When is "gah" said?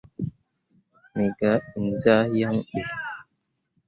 1.39-1.61